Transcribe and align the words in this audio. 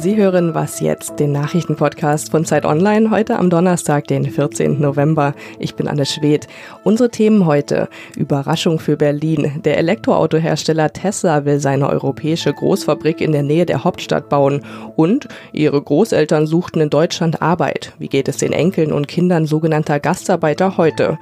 Sie 0.00 0.14
hören 0.14 0.54
Was 0.54 0.78
jetzt, 0.78 1.18
den 1.18 1.32
Nachrichtenpodcast 1.32 2.30
von 2.30 2.44
Zeit 2.44 2.64
Online, 2.64 3.10
heute 3.10 3.36
am 3.36 3.50
Donnerstag, 3.50 4.06
den 4.06 4.30
14. 4.30 4.80
November. 4.80 5.34
Ich 5.58 5.74
bin 5.74 5.88
Anne 5.88 6.06
Schwedt. 6.06 6.46
Unsere 6.84 7.10
Themen 7.10 7.46
heute. 7.46 7.88
Überraschung 8.16 8.78
für 8.78 8.96
Berlin. 8.96 9.60
Der 9.64 9.76
Elektroautohersteller 9.76 10.92
Tesla 10.92 11.44
will 11.44 11.58
seine 11.58 11.88
europäische 11.88 12.52
Großfabrik 12.52 13.20
in 13.20 13.32
der 13.32 13.42
Nähe 13.42 13.66
der 13.66 13.82
Hauptstadt 13.82 14.28
bauen. 14.28 14.62
Und 14.94 15.26
ihre 15.52 15.82
Großeltern 15.82 16.46
suchten 16.46 16.80
in 16.80 16.90
Deutschland 16.90 17.42
Arbeit. 17.42 17.92
Wie 17.98 18.08
geht 18.08 18.28
es 18.28 18.36
den 18.36 18.52
Enkeln 18.52 18.92
und 18.92 19.08
Kindern 19.08 19.46
sogenannter 19.46 19.98
Gastarbeiter 19.98 20.76
heute? 20.76 21.18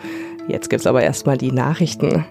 Jetzt 0.48 0.70
gibt's 0.70 0.86
aber 0.86 1.02
erstmal 1.02 1.36
die 1.36 1.52
Nachrichten. 1.52 2.24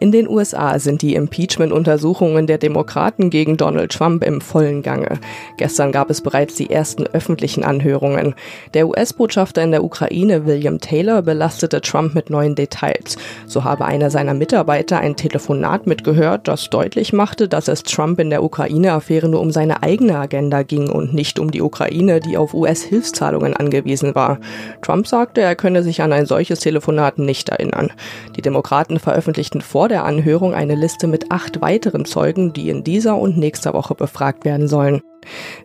In 0.00 0.10
den 0.10 0.28
USA 0.28 0.78
sind 0.78 1.02
die 1.02 1.14
Impeachment-Untersuchungen 1.14 2.46
der 2.46 2.58
Demokraten 2.58 3.30
gegen 3.30 3.56
Donald 3.56 3.92
Trump 3.92 4.24
im 4.24 4.40
vollen 4.40 4.82
Gange. 4.82 5.20
Gestern 5.56 5.92
gab 5.92 6.10
es 6.10 6.20
bereits 6.20 6.56
die 6.56 6.68
ersten 6.68 7.06
öffentlichen 7.06 7.62
Anhörungen. 7.62 8.34
Der 8.74 8.88
US-Botschafter 8.88 9.62
in 9.62 9.70
der 9.70 9.84
Ukraine, 9.84 10.46
William 10.46 10.80
Taylor, 10.80 11.22
belastete 11.22 11.80
Trump 11.80 12.14
mit 12.14 12.28
neuen 12.28 12.56
Details. 12.56 13.16
So 13.46 13.62
habe 13.62 13.84
einer 13.84 14.10
seiner 14.10 14.34
Mitarbeiter 14.34 14.98
ein 14.98 15.16
Telefonat 15.16 15.86
mitgehört, 15.86 16.48
das 16.48 16.70
deutlich 16.70 17.12
machte, 17.12 17.48
dass 17.48 17.68
es 17.68 17.84
Trump 17.84 18.18
in 18.18 18.30
der 18.30 18.42
Ukraine-Affäre 18.42 19.28
nur 19.28 19.40
um 19.40 19.52
seine 19.52 19.82
eigene 19.84 20.18
Agenda 20.18 20.64
ging 20.64 20.90
und 20.90 21.14
nicht 21.14 21.38
um 21.38 21.52
die 21.52 21.62
Ukraine, 21.62 22.18
die 22.20 22.36
auf 22.36 22.52
US-Hilfszahlungen 22.52 23.54
angewiesen 23.54 24.14
war. 24.14 24.38
Trump 24.82 25.06
sagte, 25.06 25.40
er 25.40 25.54
könne 25.54 25.84
sich 25.84 26.02
an 26.02 26.12
ein 26.12 26.26
solches 26.26 26.58
Telefonat 26.58 27.18
nicht 27.18 27.43
erinnern. 27.48 27.92
Die 28.36 28.42
Demokraten 28.42 28.98
veröffentlichten 28.98 29.60
vor 29.60 29.88
der 29.88 30.04
Anhörung 30.04 30.54
eine 30.54 30.74
Liste 30.74 31.06
mit 31.06 31.30
acht 31.30 31.60
weiteren 31.60 32.04
Zeugen, 32.04 32.52
die 32.52 32.68
in 32.68 32.84
dieser 32.84 33.16
und 33.16 33.36
nächster 33.36 33.74
Woche 33.74 33.94
befragt 33.94 34.44
werden 34.44 34.68
sollen. 34.68 35.02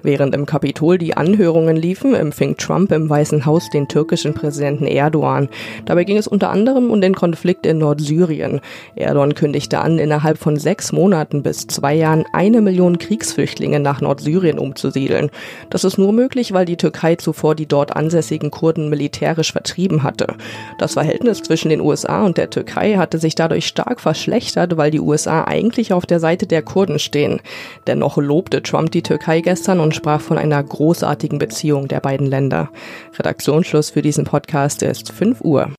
Während 0.04 0.34
im 0.36 0.46
Kapitol 0.46 0.98
die 0.98 1.16
Anhörungen 1.16 1.76
liefen, 1.76 2.16
empfing 2.16 2.58
Trump 2.58 2.92
im 2.92 3.10
Weißen 3.10 3.46
Haus 3.46 3.70
den 3.70 3.88
türkischen 3.88 4.34
Präsidenten 4.34 4.86
Erdogan. 4.86 5.50
Dabei 5.86 6.04
ging 6.04 6.18
es 6.18 6.28
unter 6.28 6.50
anderem 6.50 6.92
um 6.92 7.02
den 7.02 7.16
Konflikt 7.16 7.66
in 7.66 7.80
Nordsyrien. 7.80 8.62
Erdogan 8.96 9.36
kündigte 9.36 9.80
an, 9.80 10.00
innerhalb 10.00 10.38
von 10.38 10.58
sechs 10.58 10.92
Monaten 10.92 11.44
bis 11.44 11.68
zwei 11.68 11.96
Jahren 11.96 12.26
eine 12.34 12.62
Million 12.62 12.98
Kriegsflüchtlinge 12.98 13.80
nach 13.80 14.02
Nordsyrien 14.02 14.60
umzusiedeln. 14.60 15.30
Das 15.70 15.84
ist 15.84 15.98
nur 15.98 16.14
möglich, 16.14 16.54
weil 16.54 16.66
die 16.66 16.78
Türkei 16.78 17.16
zuvor 17.16 17.56
die 17.56 17.68
dort 17.68 17.96
ansässigen 17.96 18.52
Kurden 18.52 18.90
militärisch 18.90 19.52
vertrieben 19.52 20.04
hatte. 20.04 20.36
Das 20.78 20.94
Verhältnis 20.94 21.42
zwischen 21.42 21.70
den 21.70 21.82
USA 21.82 22.26
und 22.26 22.38
der 22.38 22.50
Türkei 22.50 22.96
hatte 22.96 23.18
sich 23.18 23.36
dadurch 23.36 23.68
stark 23.68 24.00
verschlechtert, 24.00 24.78
weil 24.78 24.92
die 24.92 25.00
USA 25.00 25.44
eigentlich 25.44 25.94
auf 25.94 26.06
der 26.06 26.20
Seite 26.20 26.48
der 26.48 26.62
Kurden 26.62 27.00
stehen. 27.00 27.42
Dennoch 27.88 28.18
lobte 28.18 28.62
Trump 28.64 28.92
die 28.92 29.04
Türkei 29.04 29.42
gestern 29.50 29.80
und 29.80 29.96
sprach 29.96 30.22
von 30.22 30.38
einer 30.38 30.64
großartigen 30.64 31.40
Beziehung 31.40 31.88
der 31.88 32.02
beiden 32.02 32.28
Länder. 32.28 32.70
Redaktionsschluss 33.18 33.90
für 33.90 34.04
diesen 34.04 34.24
Podcast 34.24 34.84
ist 34.84 35.12
5 35.12 35.42
Uhr. 35.42 35.74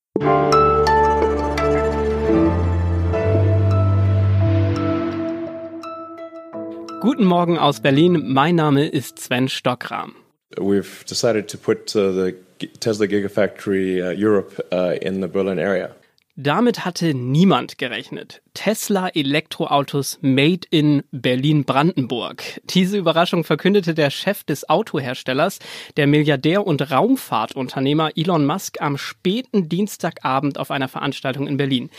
Guten 7.01 7.25
Morgen 7.25 7.59
aus 7.59 7.79
Berlin. 7.79 8.25
Mein 8.27 8.57
Name 8.57 8.89
ist 8.89 9.21
Sven 9.21 9.49
Stockram. 9.49 10.17
We've 10.57 11.09
decided 11.09 11.47
to 11.47 11.57
put 11.57 11.95
uh, 11.95 12.11
the 12.11 12.35
Tesla 12.81 13.07
Gigafactory 13.07 14.03
uh, 14.03 14.13
Europe 14.13 14.61
uh, 14.73 14.97
in 15.01 15.23
the 15.23 15.29
Berlin 15.29 15.61
area. 15.61 15.95
Damit 16.37 16.85
hatte 16.85 17.13
niemand 17.13 17.77
gerechnet. 17.77 18.41
Tesla 18.55 19.09
Elektroautos 19.09 20.19
Made 20.23 20.61
in 20.71 21.03
Berlin-Brandenburg. 21.11 22.61
Diese 22.65 22.97
Überraschung 22.97 23.43
verkündete 23.43 23.95
der 23.95 24.11
Chef 24.11 24.45
des 24.45 24.69
Autoherstellers, 24.69 25.59
der 25.97 26.07
Milliardär 26.07 26.67
und 26.67 26.89
Raumfahrtunternehmer 26.89 28.13
Elon 28.17 28.47
Musk 28.47 28.81
am 28.81 28.97
späten 28.97 29.69
Dienstagabend 29.69 30.59
auf 30.59 30.71
einer 30.71 30.89
Veranstaltung 30.89 31.49
in 31.49 31.57
Berlin. 31.57 31.91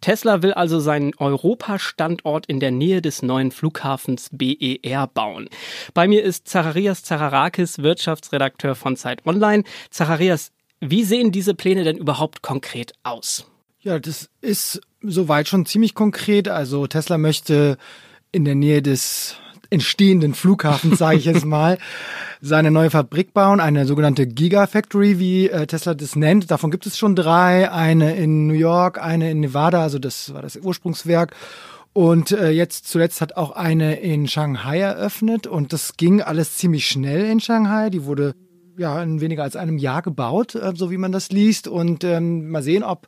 Tesla 0.00 0.42
will 0.42 0.52
also 0.52 0.80
seinen 0.80 1.14
Europastandort 1.16 2.46
in 2.46 2.58
der 2.58 2.72
Nähe 2.72 3.00
des 3.00 3.22
neuen 3.22 3.52
Flughafens 3.52 4.30
BER 4.32 5.06
bauen. 5.06 5.48
Bei 5.94 6.08
mir 6.08 6.24
ist 6.24 6.48
Zacharias 6.48 7.04
Zacharakis, 7.04 7.78
Wirtschaftsredakteur 7.78 8.74
von 8.74 8.96
Zeit 8.96 9.24
Online. 9.26 9.62
Zacharias, 9.90 10.50
wie 10.80 11.04
sehen 11.04 11.30
diese 11.30 11.54
Pläne 11.54 11.84
denn 11.84 11.96
überhaupt 11.96 12.42
konkret 12.42 12.92
aus? 13.04 13.46
Ja, 13.86 14.00
das 14.00 14.28
ist 14.40 14.80
soweit 15.00 15.46
schon 15.46 15.64
ziemlich 15.64 15.94
konkret. 15.94 16.48
Also 16.48 16.88
Tesla 16.88 17.18
möchte 17.18 17.78
in 18.32 18.44
der 18.44 18.56
Nähe 18.56 18.82
des 18.82 19.36
entstehenden 19.70 20.34
Flughafens, 20.34 20.98
sage 20.98 21.18
ich 21.18 21.24
jetzt 21.24 21.44
mal, 21.44 21.78
seine 22.40 22.72
neue 22.72 22.90
Fabrik 22.90 23.32
bauen, 23.32 23.60
eine 23.60 23.86
sogenannte 23.86 24.26
Gigafactory, 24.26 25.20
wie 25.20 25.50
äh, 25.50 25.68
Tesla 25.68 25.94
das 25.94 26.16
nennt. 26.16 26.50
Davon 26.50 26.72
gibt 26.72 26.84
es 26.86 26.98
schon 26.98 27.14
drei, 27.14 27.70
eine 27.70 28.16
in 28.16 28.48
New 28.48 28.54
York, 28.54 29.00
eine 29.00 29.30
in 29.30 29.38
Nevada, 29.38 29.82
also 29.82 30.00
das 30.00 30.34
war 30.34 30.42
das 30.42 30.56
Ursprungswerk. 30.56 31.36
Und 31.92 32.32
äh, 32.32 32.50
jetzt 32.50 32.88
zuletzt 32.88 33.20
hat 33.20 33.36
auch 33.36 33.52
eine 33.52 34.00
in 34.00 34.26
Shanghai 34.26 34.80
eröffnet 34.80 35.46
und 35.46 35.72
das 35.72 35.96
ging 35.96 36.20
alles 36.22 36.56
ziemlich 36.56 36.88
schnell 36.88 37.26
in 37.26 37.38
Shanghai. 37.38 37.90
Die 37.90 38.04
wurde 38.04 38.34
ja 38.76 39.00
in 39.00 39.20
weniger 39.20 39.44
als 39.44 39.54
einem 39.54 39.78
Jahr 39.78 40.02
gebaut, 40.02 40.56
äh, 40.56 40.72
so 40.74 40.90
wie 40.90 40.98
man 40.98 41.12
das 41.12 41.30
liest. 41.30 41.68
Und 41.68 42.02
ähm, 42.02 42.50
mal 42.50 42.64
sehen, 42.64 42.82
ob 42.82 43.06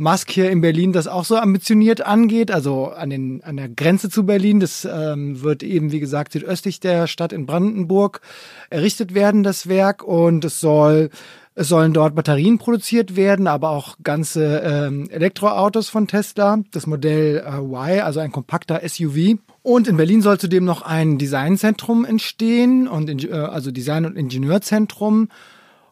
Musk 0.00 0.30
hier 0.30 0.50
in 0.50 0.62
Berlin 0.62 0.92
das 0.92 1.06
auch 1.06 1.24
so 1.24 1.36
ambitioniert 1.36 2.04
angeht, 2.04 2.50
also 2.50 2.86
an, 2.86 3.10
den, 3.10 3.42
an 3.44 3.56
der 3.56 3.68
Grenze 3.68 4.08
zu 4.08 4.24
Berlin. 4.24 4.58
Das 4.58 4.88
ähm, 4.90 5.42
wird 5.42 5.62
eben, 5.62 5.92
wie 5.92 6.00
gesagt, 6.00 6.32
südöstlich 6.32 6.80
der 6.80 7.06
Stadt 7.06 7.32
in 7.32 7.46
Brandenburg 7.46 8.22
errichtet 8.70 9.14
werden, 9.14 9.42
das 9.42 9.68
Werk. 9.68 10.02
Und 10.02 10.44
es 10.44 10.58
soll 10.58 11.10
es 11.54 11.68
sollen 11.68 11.92
dort 11.92 12.14
Batterien 12.14 12.56
produziert 12.56 13.16
werden, 13.16 13.46
aber 13.46 13.70
auch 13.70 13.96
ganze 14.02 14.60
ähm, 14.64 15.10
Elektroautos 15.10 15.90
von 15.90 16.06
Tesla, 16.06 16.60
das 16.70 16.86
Modell 16.86 17.44
äh, 17.44 17.58
Y, 17.58 18.00
also 18.00 18.20
ein 18.20 18.32
kompakter 18.32 18.80
SUV. 18.88 19.38
Und 19.62 19.86
in 19.86 19.98
Berlin 19.98 20.22
soll 20.22 20.38
zudem 20.38 20.64
noch 20.64 20.80
ein 20.80 21.18
Designzentrum 21.18 22.06
entstehen, 22.06 22.88
und 22.88 23.24
äh, 23.24 23.32
also 23.32 23.72
Design- 23.72 24.06
und 24.06 24.16
Ingenieurzentrum. 24.16 25.28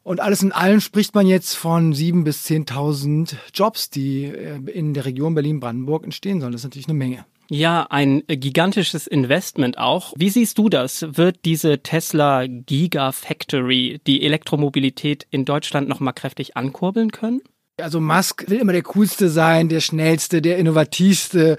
Und 0.09 0.21
alles 0.21 0.43
in 0.43 0.53
allem 0.53 0.81
spricht 0.81 1.15
man 1.15 1.27
jetzt 1.27 1.53
von 1.53 1.93
sieben 1.93 2.25
bis 2.25 2.45
zehntausend 2.45 3.37
Jobs, 3.53 3.91
die 3.91 4.25
äh, 4.25 4.59
in 4.71 4.95
der 4.95 5.05
Region 5.05 5.35
Berlin-Brandenburg 5.35 6.03
entstehen 6.03 6.41
sollen. 6.41 6.53
Das 6.53 6.63
ist 6.63 6.65
natürlich 6.65 6.89
eine 6.89 6.97
Menge. 6.97 7.27
Ja, 7.51 7.87
ein 7.91 8.23
gigantisches 8.27 9.07
Investment 9.07 9.77
auch. 9.77 10.15
Wie 10.17 10.31
siehst 10.31 10.57
du 10.57 10.71
das? 10.71 11.05
Wird 11.11 11.45
diese 11.45 11.83
Tesla 11.83 12.47
Gigafactory 12.47 14.01
die 14.07 14.23
Elektromobilität 14.25 15.27
in 15.29 15.45
Deutschland 15.45 15.91
nochmal 15.91 16.15
kräftig 16.15 16.57
ankurbeln 16.57 17.13
können? 17.13 17.43
Also 17.77 18.01
Musk 18.01 18.49
will 18.49 18.61
immer 18.61 18.73
der 18.73 18.85
coolste 18.85 19.29
sein, 19.29 19.69
der 19.69 19.81
schnellste, 19.81 20.41
der 20.41 20.57
innovativste 20.57 21.59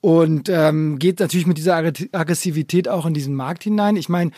und 0.00 0.48
ähm, 0.48 0.98
geht 0.98 1.20
natürlich 1.20 1.46
mit 1.46 1.58
dieser 1.58 1.76
Aggressivität 1.76 2.88
auch 2.88 3.06
in 3.06 3.14
diesen 3.14 3.34
Markt 3.34 3.64
hinein. 3.64 3.96
Ich 3.96 4.08
meine, 4.08 4.30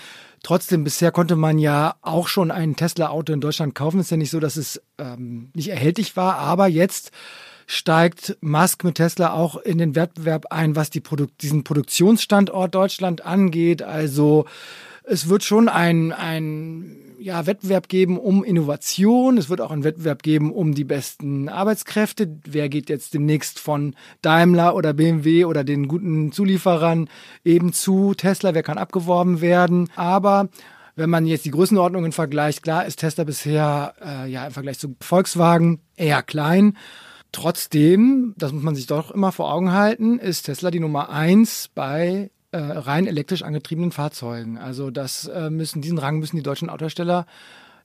Trotzdem, 0.42 0.84
bisher 0.84 1.12
konnte 1.12 1.36
man 1.36 1.58
ja 1.58 1.96
auch 2.00 2.26
schon 2.26 2.50
ein 2.50 2.74
Tesla-Auto 2.74 3.32
in 3.32 3.42
Deutschland 3.42 3.74
kaufen. 3.74 4.00
Ist 4.00 4.10
ja 4.10 4.16
nicht 4.16 4.30
so, 4.30 4.40
dass 4.40 4.56
es 4.56 4.80
ähm, 4.98 5.50
nicht 5.54 5.68
erhältlich 5.68 6.16
war, 6.16 6.38
aber 6.38 6.66
jetzt 6.66 7.10
steigt 7.66 8.36
Musk 8.40 8.82
mit 8.82 8.96
Tesla 8.96 9.32
auch 9.34 9.56
in 9.58 9.78
den 9.78 9.94
Wettbewerb 9.94 10.46
ein, 10.50 10.76
was 10.76 10.90
die 10.90 11.00
Produ 11.00 11.26
diesen 11.40 11.62
Produktionsstandort 11.62 12.74
Deutschland 12.74 13.24
angeht. 13.24 13.82
Also 13.82 14.46
es 15.04 15.28
wird 15.28 15.44
schon 15.44 15.68
ein, 15.68 16.12
ein 16.12 16.96
ja, 17.20 17.46
Wettbewerb 17.46 17.88
geben 17.88 18.18
um 18.18 18.42
Innovation. 18.42 19.36
Es 19.36 19.50
wird 19.50 19.60
auch 19.60 19.70
einen 19.70 19.84
Wettbewerb 19.84 20.22
geben 20.22 20.52
um 20.52 20.74
die 20.74 20.84
besten 20.84 21.48
Arbeitskräfte. 21.48 22.38
Wer 22.44 22.68
geht 22.68 22.88
jetzt 22.88 23.12
demnächst 23.14 23.58
von 23.58 23.94
Daimler 24.22 24.74
oder 24.74 24.94
BMW 24.94 25.44
oder 25.44 25.62
den 25.62 25.86
guten 25.86 26.32
Zulieferern 26.32 27.08
eben 27.44 27.72
zu 27.72 28.14
Tesla? 28.14 28.54
Wer 28.54 28.62
kann 28.62 28.78
abgeworben 28.78 29.40
werden? 29.40 29.90
Aber 29.96 30.48
wenn 30.96 31.10
man 31.10 31.26
jetzt 31.26 31.44
die 31.44 31.50
Größenordnungen 31.50 32.12
vergleicht, 32.12 32.62
klar 32.62 32.86
ist 32.86 33.00
Tesla 33.00 33.24
bisher 33.24 33.94
äh, 34.02 34.30
ja 34.30 34.46
im 34.46 34.52
Vergleich 34.52 34.78
zu 34.78 34.96
Volkswagen 35.00 35.80
eher 35.96 36.22
klein. 36.22 36.76
Trotzdem, 37.32 38.34
das 38.38 38.52
muss 38.52 38.62
man 38.62 38.74
sich 38.74 38.86
doch 38.86 39.10
immer 39.10 39.30
vor 39.30 39.52
Augen 39.52 39.72
halten, 39.72 40.18
ist 40.18 40.44
Tesla 40.44 40.70
die 40.70 40.80
Nummer 40.80 41.10
eins 41.10 41.70
bei 41.74 42.30
äh, 42.52 42.58
rein 42.58 43.06
elektrisch 43.06 43.42
angetriebenen 43.42 43.92
Fahrzeugen. 43.92 44.58
Also 44.58 44.90
das 44.90 45.26
äh, 45.26 45.50
müssen, 45.50 45.82
diesen 45.82 45.98
Rang 45.98 46.18
müssen 46.18 46.36
die 46.36 46.42
deutschen 46.42 46.68
Autohersteller 46.68 47.26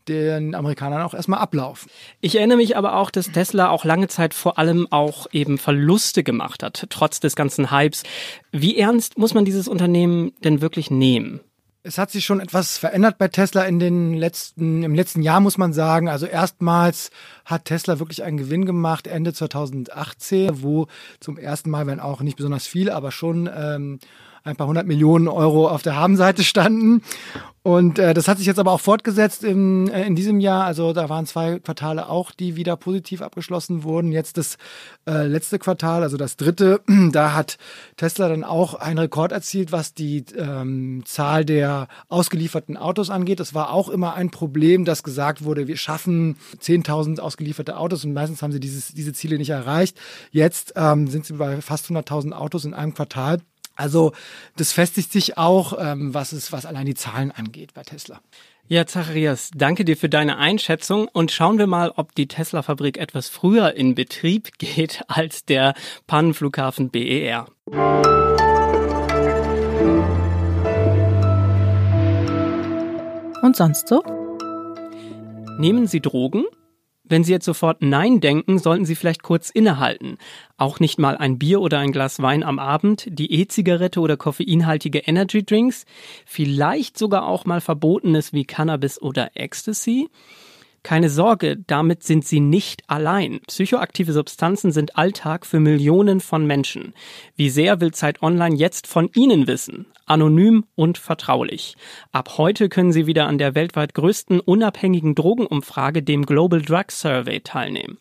den 0.07 0.55
Amerikanern 0.55 1.01
auch 1.01 1.13
erstmal 1.13 1.39
ablaufen. 1.39 1.89
Ich 2.21 2.35
erinnere 2.35 2.57
mich 2.57 2.77
aber 2.77 2.95
auch, 2.95 3.09
dass 3.09 3.31
Tesla 3.31 3.69
auch 3.69 3.85
lange 3.85 4.07
Zeit 4.07 4.33
vor 4.33 4.59
allem 4.59 4.87
auch 4.91 5.27
eben 5.31 5.57
Verluste 5.57 6.23
gemacht 6.23 6.63
hat, 6.63 6.85
trotz 6.89 7.19
des 7.19 7.35
ganzen 7.35 7.71
Hypes. 7.71 8.03
Wie 8.51 8.77
ernst 8.77 9.17
muss 9.17 9.33
man 9.33 9.45
dieses 9.45 9.67
Unternehmen 9.67 10.33
denn 10.43 10.61
wirklich 10.61 10.91
nehmen? 10.91 11.39
Es 11.87 11.99
hat 11.99 12.09
sich 12.09 12.25
schon 12.25 12.39
etwas 12.39 12.79
verändert 12.79 13.19
bei 13.19 13.27
Tesla 13.27 13.63
in 13.63 13.77
den 13.77 14.15
letzten, 14.15 14.81
im 14.81 14.95
letzten 14.95 15.21
Jahr 15.21 15.39
muss 15.39 15.59
man 15.59 15.71
sagen. 15.71 16.09
Also 16.09 16.25
erstmals 16.25 17.11
hat 17.45 17.65
Tesla 17.65 17.99
wirklich 17.99 18.23
einen 18.23 18.37
Gewinn 18.37 18.65
gemacht 18.65 19.05
Ende 19.05 19.33
2018, 19.33 20.63
wo 20.63 20.87
zum 21.19 21.37
ersten 21.37 21.69
Mal, 21.69 21.85
wenn 21.85 21.99
auch 21.99 22.21
nicht 22.21 22.37
besonders 22.37 22.65
viel, 22.65 22.89
aber 22.89 23.11
schon 23.11 23.47
ähm, 23.55 23.99
ein 24.45 24.55
paar 24.55 24.67
hundert 24.67 24.87
Millionen 24.87 25.27
Euro 25.27 25.67
auf 25.67 25.81
der 25.81 25.95
Habenseite 25.95 26.43
standen. 26.43 27.01
Und 27.63 27.97
äh, 27.97 28.13
das 28.13 28.27
hat 28.27 28.37
sich 28.37 28.45
jetzt 28.45 28.59
aber 28.59 28.71
auch 28.71 28.79
fortgesetzt 28.79 29.43
im, 29.43 29.87
äh, 29.87 30.05
in 30.05 30.15
diesem 30.15 30.39
Jahr. 30.39 30.65
Also 30.65 30.93
da 30.93 31.09
waren 31.09 31.25
zwei 31.25 31.57
Quartale 31.57 32.09
auch, 32.09 32.29
die 32.29 32.55
wieder 32.55 32.77
positiv 32.77 33.23
abgeschlossen 33.23 33.81
wurden. 33.81 34.11
Jetzt 34.11 34.37
das 34.37 34.57
äh, 35.07 35.25
letzte 35.25 35.57
Quartal, 35.57 36.03
also 36.03 36.15
das 36.15 36.37
dritte, 36.37 36.81
da 37.11 37.33
hat 37.33 37.57
Tesla 37.97 38.29
dann 38.29 38.43
auch 38.43 38.75
einen 38.75 38.99
Rekord 38.99 39.31
erzielt, 39.31 39.71
was 39.71 39.95
die 39.95 40.25
ähm, 40.37 41.01
Zahl 41.05 41.43
der 41.43 41.87
ausgelieferten 42.07 42.77
Autos 42.77 43.09
angeht. 43.09 43.39
Das 43.39 43.55
war 43.55 43.73
auch 43.73 43.89
immer 43.89 44.13
ein 44.13 44.29
Problem, 44.29 44.85
dass 44.85 45.01
gesagt 45.01 45.43
wurde, 45.43 45.67
wir 45.67 45.77
schaffen 45.77 46.37
10.000 46.61 47.19
ausgelieferte 47.19 47.77
Autos 47.77 48.05
und 48.05 48.13
meistens 48.13 48.43
haben 48.43 48.51
sie 48.51 48.59
dieses, 48.59 48.89
diese 48.89 49.13
Ziele 49.13 49.39
nicht 49.39 49.49
erreicht. 49.49 49.97
Jetzt 50.29 50.73
ähm, 50.75 51.07
sind 51.07 51.25
sie 51.25 51.33
bei 51.33 51.61
fast 51.61 51.87
100.000 51.87 52.33
Autos 52.33 52.63
in 52.63 52.75
einem 52.75 52.93
Quartal. 52.93 53.39
Also 53.75 54.13
das 54.55 54.71
festigt 54.71 55.11
sich 55.11 55.37
auch, 55.37 55.73
ähm, 55.77 56.13
was 56.13 56.31
es, 56.31 56.51
was 56.51 56.65
allein 56.65 56.85
die 56.85 56.95
Zahlen 56.95 57.31
angeht 57.31 57.73
bei 57.73 57.83
Tesla. 57.83 58.21
Ja, 58.67 58.87
Zacharias, 58.87 59.51
danke 59.53 59.85
dir 59.85 59.95
für 59.95 60.09
deine 60.09 60.37
Einschätzung 60.37 61.07
und 61.07 61.31
schauen 61.31 61.59
wir 61.59 61.67
mal, 61.67 61.91
ob 61.95 62.15
die 62.15 62.27
Tesla-Fabrik 62.27 62.97
etwas 62.97 63.29
früher 63.29 63.75
in 63.75 63.93
Betrieb 63.93 64.53
geht 64.57 65.03
als 65.07 65.45
der 65.45 65.75
Pannenflughafen 66.07 66.89
BER. 66.89 67.45
Und 73.43 73.55
sonst 73.55 73.87
so? 73.87 74.03
Nehmen 75.59 75.85
Sie 75.85 76.01
Drogen? 76.01 76.45
Wenn 77.07 77.23
Sie 77.23 77.31
jetzt 77.31 77.45
sofort 77.45 77.81
Nein 77.81 78.19
denken, 78.19 78.57
sollten 78.57 78.85
Sie 78.85 78.95
vielleicht 78.95 79.21
kurz 79.21 79.49
innehalten. 79.49 80.17
Auch 80.57 80.79
nicht 80.79 80.97
mal 80.97 81.17
ein 81.17 81.37
Bier 81.37 81.61
oder 81.61 81.79
ein 81.79 81.91
Glas 81.91 82.21
Wein 82.21 82.43
am 82.43 82.57
Abend, 82.57 83.07
die 83.07 83.31
E-Zigarette 83.31 83.99
oder 83.99 84.17
koffeinhaltige 84.17 84.99
Energy 84.99 85.45
Drinks, 85.45 85.85
vielleicht 86.25 86.97
sogar 86.97 87.27
auch 87.27 87.45
mal 87.45 87.61
Verbotenes 87.61 88.33
wie 88.33 88.45
Cannabis 88.45 88.99
oder 88.99 89.31
Ecstasy. 89.35 90.09
Keine 90.85 91.09
Sorge, 91.09 91.57
damit 91.57 92.03
sind 92.03 92.27
Sie 92.27 92.39
nicht 92.39 92.83
allein. 92.85 93.39
Psychoaktive 93.47 94.13
Substanzen 94.13 94.71
sind 94.71 94.99
Alltag 94.99 95.47
für 95.47 95.59
Millionen 95.59 96.19
von 96.19 96.45
Menschen. 96.45 96.93
Wie 97.35 97.49
sehr 97.49 97.81
will 97.81 97.91
Zeit 97.91 98.21
Online 98.21 98.55
jetzt 98.55 98.85
von 98.85 99.09
Ihnen 99.15 99.47
wissen? 99.47 99.87
Anonym 100.05 100.65
und 100.75 100.99
vertraulich. 100.99 101.75
Ab 102.11 102.37
heute 102.37 102.69
können 102.69 102.91
Sie 102.91 103.07
wieder 103.07 103.25
an 103.25 103.39
der 103.39 103.55
weltweit 103.55 103.95
größten 103.95 104.39
unabhängigen 104.39 105.15
Drogenumfrage, 105.15 106.03
dem 106.03 106.23
Global 106.23 106.61
Drug 106.61 106.91
Survey, 106.91 107.39
teilnehmen. 107.39 107.97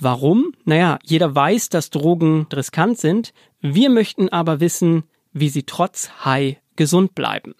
Warum? 0.00 0.52
Naja, 0.64 0.98
jeder 1.04 1.32
weiß, 1.32 1.68
dass 1.68 1.90
Drogen 1.90 2.48
riskant 2.52 2.98
sind. 2.98 3.34
Wir 3.60 3.88
möchten 3.88 4.30
aber 4.30 4.58
wissen, 4.58 5.04
wie 5.32 5.48
sie 5.48 5.62
trotz 5.62 6.10
High 6.24 6.56
gesund 6.74 7.14
bleiben. 7.14 7.54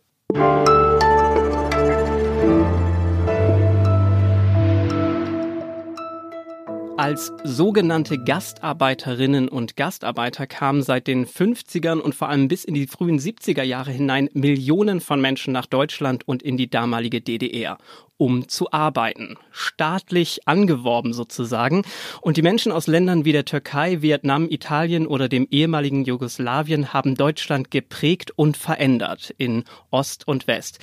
Als 6.98 7.30
sogenannte 7.44 8.18
Gastarbeiterinnen 8.18 9.48
und 9.48 9.76
Gastarbeiter 9.76 10.46
kamen 10.46 10.82
seit 10.82 11.06
den 11.06 11.26
50ern 11.26 12.00
und 12.00 12.14
vor 12.14 12.30
allem 12.30 12.48
bis 12.48 12.64
in 12.64 12.74
die 12.74 12.86
frühen 12.86 13.20
70er 13.20 13.62
Jahre 13.62 13.92
hinein 13.92 14.28
Millionen 14.32 15.00
von 15.00 15.20
Menschen 15.20 15.52
nach 15.52 15.66
Deutschland 15.66 16.26
und 16.26 16.42
in 16.42 16.56
die 16.56 16.68
damalige 16.68 17.20
DDR 17.20 17.78
um 18.18 18.48
zu 18.48 18.72
arbeiten. 18.72 19.36
Staatlich 19.50 20.46
angeworben 20.46 21.12
sozusagen. 21.12 21.82
Und 22.20 22.36
die 22.36 22.42
Menschen 22.42 22.72
aus 22.72 22.86
Ländern 22.86 23.24
wie 23.24 23.32
der 23.32 23.44
Türkei, 23.44 24.02
Vietnam, 24.02 24.48
Italien 24.48 25.06
oder 25.06 25.28
dem 25.28 25.46
ehemaligen 25.50 26.04
Jugoslawien 26.04 26.92
haben 26.92 27.14
Deutschland 27.14 27.70
geprägt 27.70 28.32
und 28.36 28.56
verändert 28.56 29.34
in 29.38 29.64
Ost 29.90 30.26
und 30.26 30.46
West. 30.46 30.78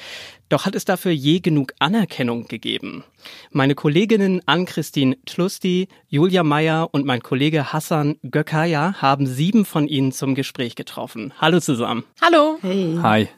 Doch 0.49 0.67
hat 0.67 0.75
es 0.75 0.85
dafür 0.85 1.11
je 1.11 1.39
genug 1.39 1.73
Anerkennung 1.79 2.47
gegeben? 2.47 3.03
Meine 3.49 3.73
Kolleginnen 3.73 4.41
Ann-Christine 4.45 5.17
Tlusti, 5.25 5.87
Julia 6.09 6.43
Meyer 6.43 6.89
und 6.91 7.05
mein 7.05 7.23
Kollege 7.23 7.73
Hassan 7.73 8.17
Gökaya 8.21 8.93
haben 9.01 9.25
sieben 9.25 9.65
von 9.65 9.87
ihnen 9.87 10.11
zum 10.11 10.35
Gespräch 10.35 10.75
getroffen. 10.75 11.33
Hallo 11.41 11.59
zusammen. 11.59 12.03
Hallo. 12.21 12.59
Hey. 12.61 12.99
Hi. 13.01 13.29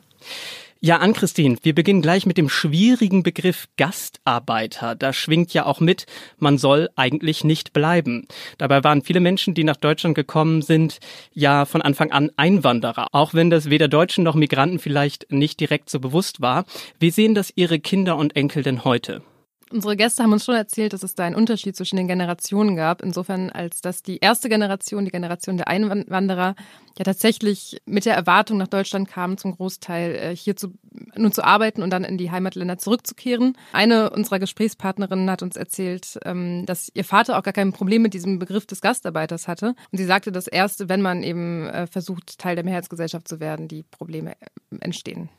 Ja, 0.86 0.98
an 0.98 1.14
Christine, 1.14 1.58
wir 1.64 1.74
beginnen 1.74 2.04
gleich 2.04 2.28
mit 2.28 2.38
dem 2.38 2.48
schwierigen 2.48 3.24
Begriff 3.24 3.68
Gastarbeiter. 3.76 4.94
Da 4.94 5.14
schwingt 5.14 5.52
ja 5.52 5.66
auch 5.66 5.80
mit, 5.80 6.06
man 6.38 6.60
soll 6.60 6.92
eigentlich 6.96 7.44
nicht 7.44 7.74
bleiben. 7.74 8.28
Dabei 8.60 8.84
waren 8.84 9.02
viele 9.02 9.20
Menschen, 9.20 9.56
die 9.56 9.64
nach 9.64 9.78
Deutschland 9.78 10.14
gekommen 10.14 10.62
sind, 10.62 11.00
ja 11.34 11.66
von 11.66 11.82
Anfang 11.82 12.12
an 12.12 12.30
Einwanderer, 12.38 13.08
auch 13.14 13.34
wenn 13.34 13.50
das 13.50 13.72
weder 13.72 13.88
Deutschen 13.88 14.24
noch 14.24 14.36
Migranten 14.36 14.78
vielleicht 14.78 15.32
nicht 15.32 15.60
direkt 15.60 15.90
so 15.90 16.00
bewusst 16.00 16.40
war. 16.40 16.66
Wie 17.00 17.10
sehen 17.10 17.34
das 17.34 17.52
Ihre 17.56 17.80
Kinder 17.80 18.16
und 18.16 18.36
Enkel 18.36 18.62
denn 18.62 18.84
heute? 18.84 19.24
Unsere 19.72 19.98
Gäste 19.98 20.22
haben 20.22 20.32
uns 20.32 20.46
schon 20.46 20.56
erzählt, 20.56 20.94
dass 20.94 21.02
es 21.02 21.16
da 21.16 21.24
einen 21.24 21.36
Unterschied 21.36 21.76
zwischen 21.76 21.96
den 21.96 22.08
Generationen 22.08 22.76
gab, 22.76 23.02
insofern 23.02 23.50
als 23.50 23.82
dass 23.82 24.04
die 24.04 24.20
erste 24.20 24.48
Generation, 24.48 25.06
die 25.06 25.12
Generation 25.12 25.58
der 25.58 25.68
Einwanderer, 25.68 26.56
ja 26.98 27.04
tatsächlich 27.04 27.82
mit 27.86 28.06
der 28.06 28.14
Erwartung 28.14 28.58
nach 28.58 28.68
Deutschland 28.68 29.10
kam, 29.10 29.38
zum 29.38 29.56
Großteil 29.56 30.16
äh, 30.16 30.36
hier 30.36 30.56
zu, 30.56 30.74
nun 31.16 31.32
zu 31.32 31.44
arbeiten 31.44 31.82
und 31.82 31.90
dann 31.90 32.04
in 32.04 32.20
die 32.20 32.30
Heimatländer 32.30 32.78
zurückzukehren. 32.78 33.58
Eine 33.74 34.12
unserer 34.12 34.38
Gesprächspartnerinnen 34.38 35.30
hat 35.32 35.42
uns 35.42 35.56
erzählt, 35.56 36.20
ähm, 36.24 36.66
dass 36.68 36.92
ihr 36.94 37.04
Vater 37.04 37.38
auch 37.38 37.44
gar 37.44 37.54
kein 37.54 37.74
Problem 37.74 38.04
mit 38.04 38.14
diesem 38.14 38.38
Begriff 38.38 38.68
des 38.68 38.82
Gastarbeiters 38.82 39.48
hatte. 39.48 39.76
Und 39.92 39.98
sie 39.98 40.06
sagte, 40.06 40.32
dass 40.32 40.48
erst, 40.48 40.90
wenn 40.90 41.02
man 41.02 41.24
eben 41.24 41.68
äh, 41.68 41.88
versucht, 41.88 42.38
Teil 42.38 42.56
der 42.56 42.66
Mehrheitsgesellschaft 42.66 43.28
zu 43.28 43.40
werden, 43.40 43.68
die 43.68 43.82
Probleme 43.82 44.34
äh, 44.34 44.78
entstehen. 44.80 45.30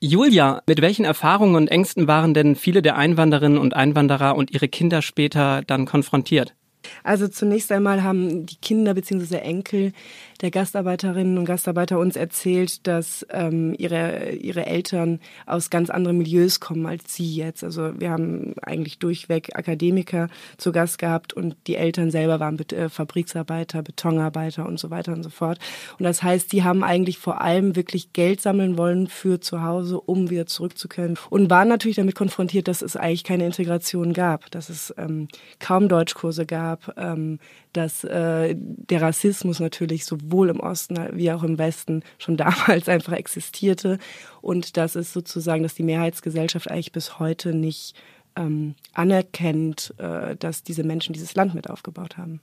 Julia, 0.00 0.62
mit 0.66 0.82
welchen 0.82 1.04
Erfahrungen 1.04 1.56
und 1.56 1.68
Ängsten 1.68 2.06
waren 2.06 2.34
denn 2.34 2.56
viele 2.56 2.82
der 2.82 2.96
Einwanderinnen 2.96 3.58
und 3.58 3.74
Einwanderer 3.74 4.36
und 4.36 4.50
ihre 4.50 4.68
Kinder 4.68 5.02
später 5.02 5.62
dann 5.62 5.86
konfrontiert? 5.86 6.54
Also 7.02 7.28
zunächst 7.28 7.72
einmal 7.72 8.02
haben 8.02 8.46
die 8.46 8.56
Kinder 8.56 8.94
bzw. 8.94 9.36
Enkel 9.38 9.92
der 10.40 10.50
Gastarbeiterinnen 10.50 11.38
und 11.38 11.44
Gastarbeiter 11.44 11.98
uns 11.98 12.16
erzählt, 12.16 12.86
dass 12.86 13.26
ähm, 13.30 13.74
ihre, 13.78 14.32
ihre 14.32 14.66
Eltern 14.66 15.20
aus 15.46 15.70
ganz 15.70 15.90
anderen 15.90 16.18
Milieus 16.18 16.60
kommen 16.60 16.86
als 16.86 17.14
sie 17.14 17.34
jetzt. 17.34 17.64
Also 17.64 17.98
wir 17.98 18.10
haben 18.10 18.54
eigentlich 18.62 18.98
durchweg 18.98 19.56
Akademiker 19.56 20.28
zu 20.58 20.72
Gast 20.72 20.98
gehabt 20.98 21.32
und 21.32 21.56
die 21.66 21.76
Eltern 21.76 22.10
selber 22.10 22.40
waren 22.40 22.58
äh, 22.58 22.88
Fabriksarbeiter, 22.88 23.82
Betonarbeiter 23.82 24.66
und 24.66 24.78
so 24.78 24.90
weiter 24.90 25.12
und 25.12 25.22
so 25.22 25.30
fort. 25.30 25.58
Und 25.98 26.04
das 26.04 26.22
heißt, 26.22 26.50
sie 26.50 26.62
haben 26.62 26.84
eigentlich 26.84 27.18
vor 27.18 27.40
allem 27.40 27.76
wirklich 27.76 28.12
Geld 28.12 28.40
sammeln 28.42 28.76
wollen 28.76 29.06
für 29.06 29.40
zu 29.40 29.62
Hause, 29.62 30.00
um 30.00 30.30
wieder 30.30 30.46
zurückzukehren 30.46 31.16
und 31.30 31.48
waren 31.48 31.68
natürlich 31.68 31.96
damit 31.96 32.14
konfrontiert, 32.14 32.68
dass 32.68 32.82
es 32.82 32.96
eigentlich 32.96 33.24
keine 33.24 33.46
Integration 33.46 34.12
gab, 34.12 34.50
dass 34.50 34.68
es 34.68 34.92
ähm, 34.98 35.28
kaum 35.58 35.88
Deutschkurse 35.88 36.44
gab 36.44 36.83
ähm, 36.96 37.38
dass 37.72 38.04
äh, 38.04 38.54
der 38.56 39.02
Rassismus 39.02 39.60
natürlich 39.60 40.04
sowohl 40.04 40.50
im 40.50 40.60
Osten 40.60 40.98
wie 41.12 41.30
auch 41.32 41.42
im 41.42 41.58
Westen 41.58 42.02
schon 42.18 42.36
damals 42.38 42.88
einfach 42.88 43.12
existierte 43.12 43.98
und 44.40 44.76
dass 44.76 44.94
es 44.94 45.12
sozusagen, 45.12 45.62
dass 45.62 45.74
die 45.74 45.82
Mehrheitsgesellschaft 45.82 46.70
eigentlich 46.70 46.92
bis 46.92 47.18
heute 47.18 47.54
nicht 47.54 47.94
ähm, 48.36 48.74
anerkennt, 48.92 49.94
äh, 49.98 50.36
dass 50.36 50.62
diese 50.62 50.84
Menschen 50.84 51.12
dieses 51.12 51.34
Land 51.34 51.54
mit 51.54 51.70
aufgebaut 51.70 52.16
haben. 52.16 52.40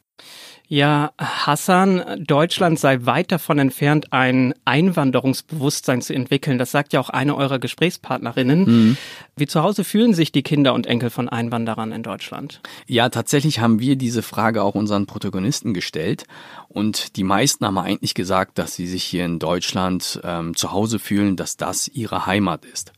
Ja, 0.68 1.12
Hassan, 1.18 2.24
Deutschland 2.26 2.80
sei 2.80 3.06
weit 3.06 3.32
davon 3.32 3.60
entfernt, 3.60 4.14
ein 4.14 4.54
Einwanderungsbewusstsein 4.64 6.02
zu 6.02 6.14
entwickeln. 6.14 6.58
Das 6.58 6.72
sagt 6.72 6.94
ja 6.94 7.02
auch 7.02 7.10
eine 7.10 7.36
eurer 7.36 7.60
Gesprächspartnerinnen. 7.60 8.64
Mhm. 8.64 8.98
Wie 9.36 9.48
zu 9.48 9.64
Hause 9.64 9.84
fühlen 9.84 10.14
sich 10.14 10.32
die 10.32 10.44
Kinder 10.44 10.74
und 10.74 10.88
Enkel 10.88 11.10
von 11.10 11.28
Einwanderern 11.28 11.92
in 11.92 12.04
Deutschland? 12.04 12.62
Ja, 12.88 13.10
tatsächlich 13.10 13.60
haben 13.60 13.80
wir 13.80 13.98
diese 13.98 14.22
Frage 14.22 14.64
auch 14.64 14.76
unseren 14.76 15.08
Protagonisten 15.08 15.74
gestellt. 15.74 16.24
Und 16.70 17.18
die 17.18 17.26
meisten 17.26 17.66
haben 17.66 17.78
eigentlich 17.78 18.14
gesagt, 18.14 18.58
dass 18.58 18.76
sie 18.76 18.88
sich 18.88 19.04
hier 19.04 19.26
in 19.26 19.40
Deutschland 19.40 20.22
ähm, 20.24 20.56
zu 20.56 20.72
Hause 20.72 21.00
fühlen, 21.00 21.36
dass 21.36 21.58
das 21.58 21.90
ihre 21.90 22.28
Heimat 22.28 22.64
ist. 22.64 22.94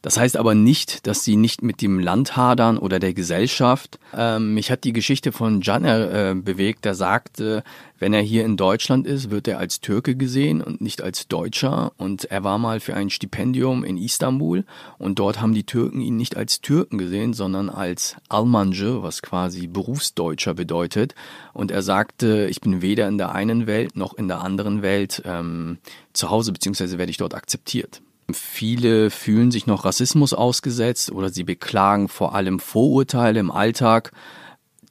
Das 0.00 0.16
heißt 0.16 0.36
aber 0.36 0.54
nicht, 0.54 1.08
dass 1.08 1.24
sie 1.24 1.34
nicht 1.34 1.62
mit 1.62 1.82
dem 1.82 1.98
Land 1.98 2.36
hadern 2.36 2.78
oder 2.78 3.00
der 3.00 3.14
Gesellschaft. 3.14 3.98
Ähm, 4.16 4.54
mich 4.54 4.70
hat 4.70 4.84
die 4.84 4.92
Geschichte 4.92 5.32
von 5.32 5.60
Caner 5.60 6.30
äh, 6.30 6.34
bewegt, 6.36 6.84
der 6.84 6.94
sagte, 6.94 7.64
wenn 7.98 8.14
er 8.14 8.22
hier 8.22 8.44
in 8.44 8.56
Deutschland 8.56 9.08
ist, 9.08 9.30
wird 9.30 9.48
er 9.48 9.58
als 9.58 9.80
Türke 9.80 10.14
gesehen 10.14 10.62
und 10.62 10.80
nicht 10.80 11.02
als 11.02 11.26
Deutscher. 11.26 11.92
Und 11.96 12.26
er 12.26 12.44
war 12.44 12.58
mal 12.58 12.78
für 12.78 12.94
ein 12.94 13.10
Stipendium 13.10 13.82
in 13.82 13.98
Istanbul 13.98 14.64
und 14.98 15.18
dort 15.18 15.40
haben 15.40 15.52
die 15.52 15.64
Türken 15.64 16.00
ihn 16.00 16.16
nicht 16.16 16.36
als 16.36 16.60
Türken 16.60 16.96
gesehen, 16.96 17.32
sondern 17.32 17.68
als 17.68 18.14
Almancı, 18.28 19.02
was 19.02 19.20
quasi 19.20 19.66
Berufsdeutscher 19.66 20.54
bedeutet. 20.54 21.16
Und 21.52 21.72
er 21.72 21.82
sagte, 21.82 22.46
ich 22.48 22.60
bin 22.60 22.82
weder 22.82 23.08
in 23.08 23.18
der 23.18 23.34
einen 23.34 23.66
Welt 23.66 23.96
noch 23.96 24.14
in 24.14 24.28
der 24.28 24.42
anderen 24.42 24.82
Welt 24.82 25.22
ähm, 25.24 25.78
zu 26.12 26.30
Hause, 26.30 26.52
beziehungsweise 26.52 26.98
werde 26.98 27.10
ich 27.10 27.16
dort 27.16 27.34
akzeptiert. 27.34 28.00
Viele 28.30 29.10
fühlen 29.10 29.50
sich 29.50 29.66
noch 29.66 29.86
Rassismus 29.86 30.34
ausgesetzt 30.34 31.10
oder 31.10 31.30
sie 31.30 31.44
beklagen 31.44 32.08
vor 32.08 32.34
allem 32.34 32.60
Vorurteile 32.60 33.40
im 33.40 33.50
Alltag. 33.50 34.12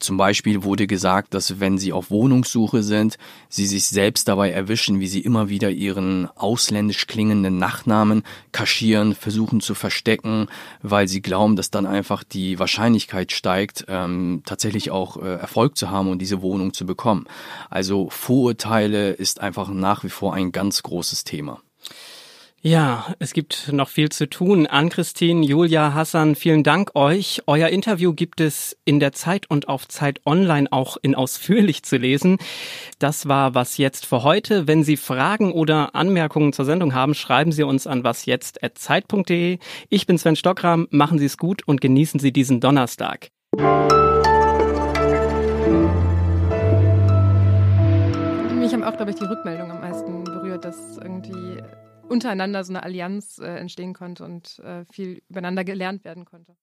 Zum 0.00 0.16
Beispiel 0.16 0.64
wurde 0.64 0.88
gesagt, 0.88 1.34
dass 1.34 1.60
wenn 1.60 1.78
sie 1.78 1.92
auf 1.92 2.10
Wohnungssuche 2.10 2.82
sind, 2.82 3.16
sie 3.48 3.66
sich 3.66 3.86
selbst 3.86 4.26
dabei 4.28 4.50
erwischen, 4.50 4.98
wie 4.98 5.06
sie 5.06 5.20
immer 5.20 5.48
wieder 5.48 5.70
ihren 5.70 6.28
ausländisch 6.36 7.06
klingenden 7.06 7.58
Nachnamen 7.58 8.24
kaschieren, 8.50 9.14
versuchen 9.14 9.60
zu 9.60 9.74
verstecken, 9.74 10.46
weil 10.82 11.06
sie 11.06 11.22
glauben, 11.22 11.54
dass 11.54 11.70
dann 11.70 11.86
einfach 11.86 12.24
die 12.24 12.58
Wahrscheinlichkeit 12.58 13.30
steigt, 13.30 13.86
ähm, 13.88 14.42
tatsächlich 14.46 14.90
auch 14.90 15.16
äh, 15.16 15.34
Erfolg 15.34 15.76
zu 15.76 15.90
haben 15.90 16.10
und 16.10 16.20
diese 16.20 16.42
Wohnung 16.42 16.72
zu 16.72 16.86
bekommen. 16.86 17.26
Also 17.70 18.08
Vorurteile 18.10 19.10
ist 19.10 19.40
einfach 19.40 19.68
nach 19.68 20.02
wie 20.02 20.10
vor 20.10 20.34
ein 20.34 20.50
ganz 20.50 20.82
großes 20.82 21.22
Thema. 21.22 21.60
Ja, 22.68 23.06
es 23.18 23.32
gibt 23.32 23.72
noch 23.72 23.88
viel 23.88 24.10
zu 24.10 24.28
tun. 24.28 24.66
Ann-Christine, 24.66 25.42
Julia, 25.42 25.94
Hassan, 25.94 26.34
vielen 26.34 26.62
Dank 26.62 26.90
euch. 26.94 27.40
Euer 27.46 27.68
Interview 27.68 28.12
gibt 28.12 28.42
es 28.42 28.76
in 28.84 29.00
der 29.00 29.12
Zeit 29.12 29.48
und 29.48 29.68
auf 29.68 29.88
Zeit 29.88 30.20
Online 30.26 30.70
auch 30.70 30.98
in 31.00 31.14
ausführlich 31.14 31.82
zu 31.82 31.96
lesen. 31.96 32.36
Das 32.98 33.26
war 33.26 33.54
was 33.54 33.78
jetzt 33.78 34.04
für 34.04 34.22
heute. 34.22 34.68
Wenn 34.68 34.84
Sie 34.84 34.98
Fragen 34.98 35.50
oder 35.50 35.94
Anmerkungen 35.94 36.52
zur 36.52 36.66
Sendung 36.66 36.92
haben, 36.92 37.14
schreiben 37.14 37.52
Sie 37.52 37.62
uns 37.62 37.86
an 37.86 38.04
wasjetzt@zeit.de. 38.04 39.58
Ich 39.88 40.06
bin 40.06 40.18
Sven 40.18 40.36
Stockram. 40.36 40.88
Machen 40.90 41.18
Sie 41.18 41.24
es 41.24 41.38
gut 41.38 41.66
und 41.66 41.80
genießen 41.80 42.20
Sie 42.20 42.34
diesen 42.34 42.60
Donnerstag. 42.60 43.30
Mich 48.58 48.74
haben 48.74 48.84
auch, 48.84 48.94
glaube 48.94 49.12
ich, 49.12 49.16
die 49.16 49.24
Rückmeldung 49.24 49.70
am 49.70 49.80
meisten 49.80 50.24
berührt, 50.24 50.66
dass 50.66 50.98
irgendwie 50.98 51.62
untereinander 52.08 52.64
so 52.64 52.72
eine 52.72 52.82
Allianz 52.82 53.38
äh, 53.38 53.56
entstehen 53.56 53.94
konnte 53.94 54.24
und 54.24 54.58
äh, 54.60 54.84
viel 54.86 55.22
übereinander 55.28 55.64
gelernt 55.64 56.04
werden 56.04 56.24
konnte. 56.24 56.56